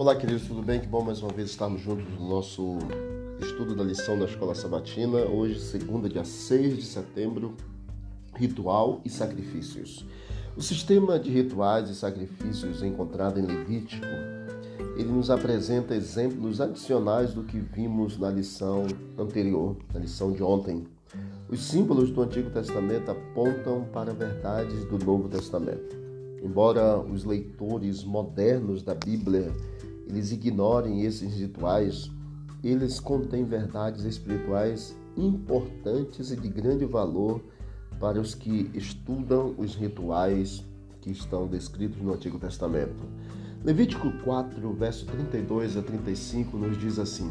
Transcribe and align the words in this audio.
Olá, 0.00 0.16
queridos, 0.16 0.48
tudo 0.48 0.62
bem? 0.62 0.80
Que 0.80 0.86
bom 0.86 1.04
mais 1.04 1.20
uma 1.22 1.30
vez 1.30 1.50
estarmos 1.50 1.82
juntos 1.82 2.18
no 2.18 2.26
nosso 2.26 2.78
estudo 3.38 3.74
da 3.74 3.84
lição 3.84 4.18
da 4.18 4.24
Escola 4.24 4.54
Sabatina. 4.54 5.18
Hoje, 5.26 5.60
segunda, 5.60 6.08
dia 6.08 6.24
6 6.24 6.78
de 6.78 6.84
setembro, 6.84 7.54
ritual 8.34 9.02
e 9.04 9.10
sacrifícios. 9.10 10.06
O 10.56 10.62
sistema 10.62 11.18
de 11.18 11.28
rituais 11.28 11.90
e 11.90 11.94
sacrifícios 11.94 12.82
encontrado 12.82 13.38
em 13.38 13.42
Levítico, 13.42 14.06
ele 14.96 15.12
nos 15.12 15.28
apresenta 15.28 15.94
exemplos 15.94 16.62
adicionais 16.62 17.34
do 17.34 17.44
que 17.44 17.58
vimos 17.58 18.16
na 18.16 18.30
lição 18.30 18.86
anterior, 19.18 19.76
na 19.92 20.00
lição 20.00 20.32
de 20.32 20.42
ontem. 20.42 20.86
Os 21.46 21.62
símbolos 21.62 22.10
do 22.10 22.22
Antigo 22.22 22.48
Testamento 22.48 23.10
apontam 23.10 23.84
para 23.92 24.14
verdades 24.14 24.82
do 24.86 24.98
Novo 25.04 25.28
Testamento. 25.28 25.94
Embora 26.42 26.98
os 26.98 27.26
leitores 27.26 28.02
modernos 28.02 28.82
da 28.82 28.94
Bíblia 28.94 29.54
eles 30.10 30.32
ignorem 30.32 31.02
esses 31.02 31.34
rituais, 31.34 32.10
eles 32.62 32.98
contêm 32.98 33.44
verdades 33.44 34.04
espirituais 34.04 34.96
importantes 35.16 36.30
e 36.30 36.36
de 36.36 36.48
grande 36.48 36.84
valor 36.84 37.40
para 37.98 38.20
os 38.20 38.34
que 38.34 38.70
estudam 38.74 39.54
os 39.56 39.74
rituais 39.74 40.64
que 41.00 41.10
estão 41.10 41.46
descritos 41.46 42.00
no 42.02 42.12
Antigo 42.12 42.38
Testamento. 42.38 43.08
Levítico 43.64 44.10
4, 44.24 44.72
verso 44.72 45.06
32 45.06 45.76
a 45.76 45.82
35 45.82 46.56
nos 46.56 46.78
diz 46.78 46.98
assim: 46.98 47.30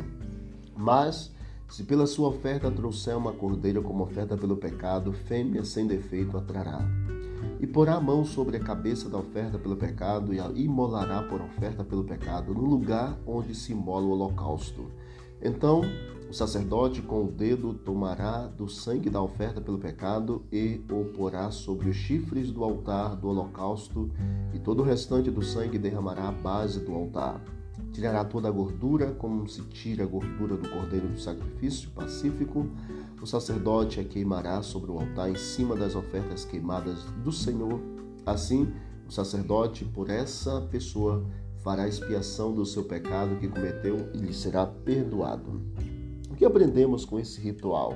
Mas 0.76 1.32
se 1.68 1.84
pela 1.84 2.08
sua 2.08 2.30
oferta 2.30 2.72
trouxer 2.72 3.18
uma 3.18 3.34
cordeira 3.34 3.82
como 3.82 4.04
oferta 4.04 4.38
pelo 4.38 4.58
pecado, 4.58 5.12
fêmea 5.12 5.64
sem 5.66 5.86
defeito 5.86 6.38
a 6.38 6.42
trará 6.42 6.99
e 7.60 7.68
porá 7.68 7.96
a 7.96 8.02
mão 8.02 8.24
sobre 8.24 8.58
a 8.58 8.60
cabeça 8.60 9.10
da 9.10 9.18
oferta 9.18 9.58
pelo 9.58 9.76
pecado 9.76 10.34
e 10.34 10.40
a 10.40 10.48
imolará 10.56 11.24
por 11.24 11.42
oferta 11.42 11.84
pelo 11.84 12.04
pecado 12.04 12.54
no 12.54 12.66
lugar 12.66 13.18
onde 13.26 13.54
se 13.54 13.72
imola 13.72 14.06
o 14.06 14.12
holocausto. 14.12 14.86
Então 15.42 15.82
o 16.30 16.34
sacerdote 16.34 17.02
com 17.02 17.26
o 17.26 17.32
dedo 17.32 17.74
tomará 17.74 18.46
do 18.46 18.70
sangue 18.70 19.10
da 19.10 19.20
oferta 19.20 19.60
pelo 19.60 19.80
pecado 19.80 20.44
e 20.52 20.80
o 20.92 21.06
porá 21.06 21.50
sobre 21.50 21.90
os 21.90 21.96
chifres 21.96 22.52
do 22.52 22.64
altar 22.64 23.16
do 23.16 23.30
holocausto, 23.30 24.12
e 24.54 24.60
todo 24.60 24.82
o 24.82 24.86
restante 24.86 25.32
do 25.32 25.42
sangue 25.42 25.80
derramará 25.80 26.28
à 26.28 26.32
base 26.32 26.82
do 26.82 26.94
altar. 26.94 27.42
Tirará 27.92 28.24
toda 28.24 28.48
a 28.48 28.52
gordura, 28.52 29.12
como 29.14 29.48
se 29.48 29.62
tira 29.64 30.04
a 30.04 30.08
gordura 30.08 30.56
do 30.56 30.70
cordeiro 30.70 31.08
do 31.08 31.20
sacrifício 31.20 31.90
pacífico. 31.90 32.68
O 33.22 33.26
sacerdote 33.26 34.00
a 34.00 34.04
queimará 34.04 34.62
sobre 34.62 34.92
o 34.92 35.00
altar 35.00 35.30
em 35.30 35.36
cima 35.36 35.76
das 35.76 35.96
ofertas 35.96 36.46
queimadas 36.46 37.04
do 37.24 37.32
Senhor. 37.32 37.80
Assim, 38.26 38.72
o 39.08 39.12
sacerdote, 39.12 39.84
por 39.84 40.10
essa 40.10 40.62
pessoa, 40.62 41.26
fará 41.58 41.88
expiação 41.88 42.54
do 42.54 42.66
seu 42.66 42.84
pecado 42.84 43.38
que 43.38 43.48
cometeu 43.48 44.10
e 44.14 44.18
lhe 44.18 44.34
será 44.34 44.66
perdoado. 44.66 45.62
Que 46.40 46.46
aprendemos 46.46 47.04
com 47.04 47.20
esse 47.20 47.42
ritual? 47.42 47.96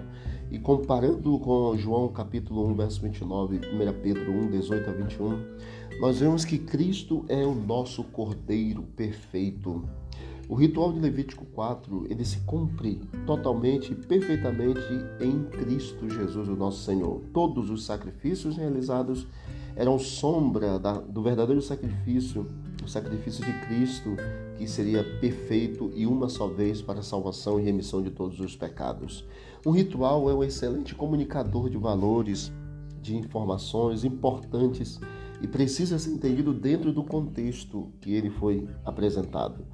E 0.51 0.59
comparando 0.59 1.39
com 1.39 1.77
João 1.77 2.09
capítulo 2.09 2.67
1, 2.71 2.75
verso 2.75 3.01
29, 3.01 3.55
1 3.55 3.61
Pedro 4.01 4.33
1, 4.33 4.51
18 4.51 4.89
a 4.89 4.93
21, 4.93 5.39
nós 6.01 6.19
vemos 6.19 6.43
que 6.43 6.57
Cristo 6.57 7.23
é 7.29 7.45
o 7.45 7.55
nosso 7.55 8.03
Cordeiro 8.03 8.83
perfeito. 8.97 9.87
O 10.49 10.55
ritual 10.55 10.91
de 10.91 10.99
Levítico 10.99 11.45
4, 11.45 12.05
ele 12.09 12.25
se 12.25 12.39
cumpre 12.39 12.99
totalmente 13.25 13.93
e 13.93 13.95
perfeitamente 13.95 14.81
em 15.21 15.45
Cristo 15.45 16.09
Jesus, 16.09 16.49
o 16.49 16.55
nosso 16.57 16.83
Senhor. 16.83 17.21
Todos 17.31 17.69
os 17.69 17.85
sacrifícios 17.85 18.57
realizados 18.57 19.25
eram 19.73 19.97
sombra 19.97 20.77
da, 20.77 20.99
do 20.99 21.23
verdadeiro 21.23 21.61
sacrifício, 21.61 22.45
o 22.83 22.89
sacrifício 22.89 23.45
de 23.45 23.53
Cristo, 23.67 24.17
seria 24.67 25.03
perfeito 25.19 25.91
e 25.95 26.05
uma 26.05 26.29
só 26.29 26.47
vez 26.47 26.81
para 26.81 26.99
a 26.99 27.03
salvação 27.03 27.59
e 27.59 27.63
remissão 27.63 28.01
de 28.01 28.09
todos 28.09 28.39
os 28.39 28.55
pecados. 28.55 29.25
Um 29.65 29.71
ritual 29.71 30.29
é 30.29 30.33
um 30.33 30.43
excelente 30.43 30.93
comunicador 30.93 31.69
de 31.69 31.77
valores, 31.77 32.51
de 33.01 33.15
informações 33.15 34.03
importantes 34.03 34.99
e 35.41 35.47
precisa 35.47 35.99
ser 35.99 36.11
entendido 36.11 36.53
dentro 36.53 36.91
do 36.93 37.03
contexto 37.03 37.91
que 37.99 38.13
ele 38.13 38.29
foi 38.29 38.67
apresentado. 38.85 39.65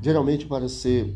Geralmente, 0.00 0.46
para 0.46 0.68
ser 0.68 1.12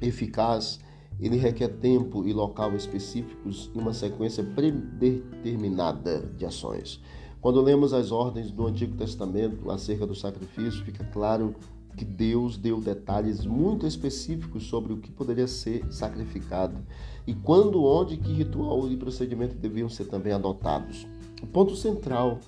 eficaz, 0.00 0.80
ele 1.18 1.36
requer 1.36 1.68
tempo 1.68 2.26
e 2.26 2.32
local 2.32 2.74
específicos 2.74 3.70
e 3.74 3.78
uma 3.78 3.92
sequência 3.92 4.42
predeterminada 4.42 6.20
de 6.36 6.44
ações. 6.44 7.00
Quando 7.40 7.60
lemos 7.62 7.94
as 7.94 8.12
ordens 8.12 8.50
do 8.50 8.66
Antigo 8.66 8.96
Testamento 8.96 9.70
acerca 9.70 10.06
do 10.06 10.14
sacrifício, 10.14 10.84
fica 10.84 11.04
claro 11.04 11.54
que 11.96 12.04
Deus 12.04 12.56
deu 12.56 12.80
detalhes 12.80 13.44
muito 13.44 13.86
específicos 13.86 14.64
sobre 14.64 14.92
o 14.92 14.98
que 14.98 15.10
poderia 15.10 15.46
ser 15.46 15.84
sacrificado 15.90 16.78
e 17.26 17.34
quando, 17.34 17.84
onde, 17.84 18.16
que 18.16 18.32
ritual 18.32 18.88
e 18.88 18.96
procedimento 18.96 19.54
deviam 19.54 19.88
ser 19.88 20.06
também 20.06 20.32
adotados. 20.32 21.06
O 21.42 21.46
ponto 21.46 21.76
central 21.76 22.40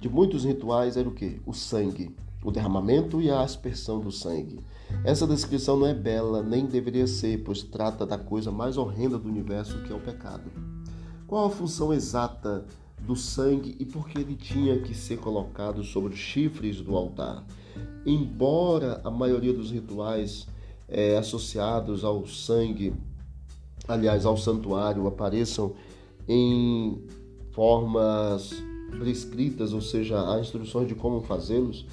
de 0.00 0.08
muitos 0.08 0.44
rituais 0.44 0.96
era 0.96 1.08
o 1.08 1.12
que? 1.12 1.40
O 1.46 1.52
sangue, 1.52 2.14
o 2.42 2.50
derramamento 2.50 3.20
e 3.20 3.30
a 3.30 3.40
aspersão 3.40 4.00
do 4.00 4.12
sangue. 4.12 4.60
Essa 5.04 5.26
descrição 5.26 5.76
não 5.76 5.86
é 5.86 5.94
bela, 5.94 6.42
nem 6.42 6.66
deveria 6.66 7.06
ser, 7.06 7.42
pois 7.44 7.62
trata 7.62 8.06
da 8.06 8.16
coisa 8.16 8.50
mais 8.50 8.76
horrenda 8.76 9.18
do 9.18 9.28
universo, 9.28 9.82
que 9.82 9.92
é 9.92 9.96
o 9.96 10.00
pecado. 10.00 10.50
Qual 11.26 11.46
a 11.46 11.50
função 11.50 11.92
exata 11.92 12.64
do 13.00 13.14
sangue 13.14 13.76
e 13.78 13.84
por 13.84 14.08
que 14.08 14.18
ele 14.20 14.34
tinha 14.34 14.78
que 14.80 14.94
ser 14.94 15.18
colocado 15.18 15.82
sobre 15.84 16.14
os 16.14 16.18
chifres 16.18 16.80
do 16.80 16.96
altar? 16.96 17.44
Embora 18.08 19.02
a 19.04 19.10
maioria 19.10 19.52
dos 19.52 19.70
rituais 19.70 20.48
é, 20.88 21.18
associados 21.18 22.04
ao 22.04 22.26
sangue, 22.26 22.94
aliás, 23.86 24.24
ao 24.24 24.34
santuário, 24.34 25.06
apareçam 25.06 25.74
em 26.26 27.02
formas 27.52 28.54
prescritas, 28.98 29.74
ou 29.74 29.82
seja, 29.82 30.26
há 30.26 30.40
instruções 30.40 30.88
de 30.88 30.94
como 30.94 31.20
fazê-los, 31.20 31.84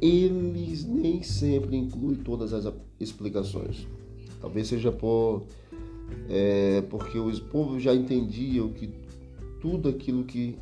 eles 0.00 0.86
nem 0.86 1.22
sempre 1.22 1.76
incluem 1.76 2.14
todas 2.14 2.54
as 2.54 2.72
explicações. 2.98 3.86
Talvez 4.40 4.68
seja 4.68 4.90
por 4.90 5.42
é, 6.30 6.82
porque 6.88 7.18
os 7.18 7.40
povos 7.40 7.82
já 7.82 7.94
entendiam 7.94 8.70
que 8.70 8.88
tudo 9.60 9.90
aquilo 9.90 10.24
que 10.24 10.56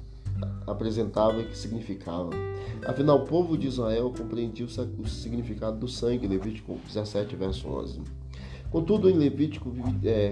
apresentava 0.67 1.41
e 1.41 1.45
que 1.45 1.57
significava. 1.57 2.31
Afinal, 2.87 3.19
o 3.19 3.27
povo 3.27 3.57
de 3.57 3.69
Israel 3.69 4.13
compreendia 4.17 4.67
o 4.67 5.09
significado 5.09 5.79
do 5.79 5.89
sangue, 5.89 6.27
Levítico 6.27 6.79
17, 6.87 7.35
verso 7.37 7.69
11. 7.69 8.01
Contudo, 8.71 9.09
em 9.09 9.15
Levítico 9.15 9.73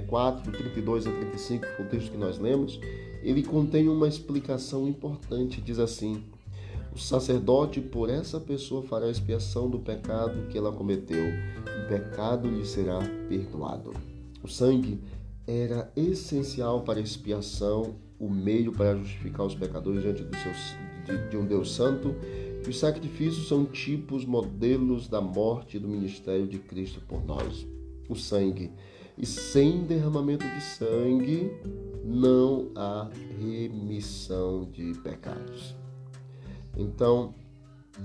4, 0.07 0.53
32 0.53 1.07
é, 1.07 1.09
a 1.09 1.13
35, 1.13 1.67
o 1.81 1.85
texto 1.87 2.11
que 2.11 2.19
nós 2.19 2.39
lemos, 2.39 2.79
ele 3.23 3.43
contém 3.43 3.89
uma 3.89 4.09
explicação 4.09 4.87
importante. 4.87 5.61
Diz 5.61 5.79
assim: 5.79 6.23
O 6.95 6.99
sacerdote 6.99 7.81
por 7.81 8.11
essa 8.11 8.41
pessoa 8.41 8.83
fará 8.83 9.09
expiação 9.09 9.71
do 9.71 9.79
pecado 9.79 10.47
que 10.49 10.59
ela 10.59 10.73
cometeu, 10.73 11.25
o 11.27 11.89
pecado 11.89 12.49
lhe 12.49 12.67
será 12.67 12.99
perdoado. 13.29 13.93
O 14.43 14.49
sangue 14.49 15.01
era 15.47 15.91
essencial 15.97 16.83
para 16.83 16.99
a 16.99 17.03
expiação, 17.03 17.95
o 18.25 18.31
meio 18.31 18.73
para 18.73 18.97
justificar 18.97 19.45
os 19.45 19.55
pecadores 19.55 20.03
diante 20.03 20.25
do 20.25 20.37
seu, 20.37 20.53
de, 21.05 21.29
de 21.29 21.37
um 21.37 21.45
Deus 21.45 21.75
santo. 21.75 22.15
E 22.65 22.69
os 22.69 22.79
sacrifícios 22.79 23.47
são 23.47 23.67
tipos, 23.67 24.25
modelos 24.25 25.07
da 25.07 25.21
morte 25.21 25.77
e 25.77 25.81
do 25.81 25.87
ministério 25.87 26.47
de 26.47 26.59
Cristo 26.59 27.03
por 27.07 27.23
nós. 27.25 27.67
O 28.09 28.15
sangue 28.15 28.73
e 29.19 29.27
sem 29.27 29.85
derramamento 29.85 30.47
de 30.47 30.61
sangue 30.63 31.53
não 32.03 32.71
há 32.75 33.09
remissão 33.39 34.69
de 34.73 34.95
pecados. 35.01 35.77
Então, 36.77 37.35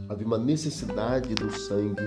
havia 0.07 0.27
uma 0.27 0.37
necessidade 0.37 1.33
do 1.33 1.49
sangue, 1.51 2.03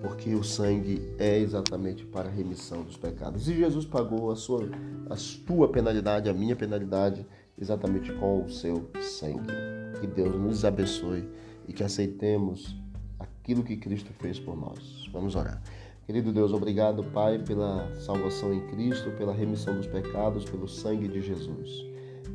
porque 0.00 0.34
o 0.34 0.42
sangue 0.42 1.12
é 1.18 1.38
exatamente 1.38 2.04
para 2.06 2.28
a 2.28 2.32
remissão 2.32 2.82
dos 2.82 2.96
pecados. 2.96 3.48
E 3.48 3.56
Jesus 3.56 3.84
pagou 3.84 4.30
a 4.30 4.36
sua 4.36 4.68
a 5.10 5.16
tua 5.46 5.68
penalidade, 5.68 6.28
a 6.28 6.32
minha 6.32 6.56
penalidade, 6.56 7.26
exatamente 7.58 8.12
com 8.14 8.44
o 8.44 8.50
seu 8.50 8.88
sangue. 9.00 9.52
Que 10.00 10.06
Deus 10.06 10.34
nos 10.34 10.64
abençoe 10.64 11.28
e 11.66 11.72
que 11.72 11.82
aceitemos 11.82 12.76
aquilo 13.18 13.62
que 13.62 13.76
Cristo 13.76 14.12
fez 14.14 14.38
por 14.38 14.56
nós. 14.56 15.08
Vamos 15.12 15.34
orar. 15.34 15.62
Querido 16.06 16.32
Deus, 16.32 16.52
obrigado, 16.52 17.02
Pai, 17.02 17.38
pela 17.38 17.92
salvação 17.96 18.54
em 18.54 18.60
Cristo, 18.68 19.10
pela 19.12 19.32
remissão 19.32 19.74
dos 19.76 19.88
pecados, 19.88 20.44
pelo 20.44 20.68
sangue 20.68 21.08
de 21.08 21.20
Jesus. 21.20 21.84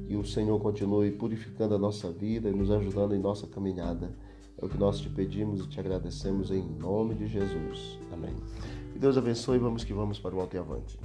Que 0.07 0.15
o 0.17 0.25
Senhor 0.25 0.59
continue 0.59 1.11
purificando 1.11 1.75
a 1.75 1.77
nossa 1.77 2.11
vida 2.11 2.49
e 2.49 2.53
nos 2.53 2.69
ajudando 2.69 3.15
em 3.15 3.19
nossa 3.19 3.47
caminhada. 3.47 4.11
É 4.57 4.65
o 4.65 4.67
que 4.67 4.77
nós 4.77 4.99
te 4.99 5.09
pedimos 5.09 5.61
e 5.61 5.69
te 5.69 5.79
agradecemos 5.79 6.51
em 6.51 6.61
nome 6.61 7.15
de 7.15 7.27
Jesus. 7.27 7.97
Amém. 8.11 8.35
Que 8.91 8.99
Deus 8.99 9.17
abençoe 9.17 9.55
e 9.55 9.59
vamos 9.59 9.85
que 9.85 9.93
vamos 9.93 10.19
para 10.19 10.35
o 10.35 10.41
alto 10.41 10.55
e 10.55 10.59
avante. 10.59 10.99